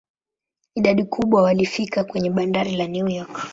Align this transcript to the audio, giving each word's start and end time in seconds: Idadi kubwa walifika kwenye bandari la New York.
Idadi 0.75 1.03
kubwa 1.03 1.41
walifika 1.43 2.03
kwenye 2.03 2.29
bandari 2.29 2.75
la 2.75 2.87
New 2.87 3.07
York. 3.09 3.47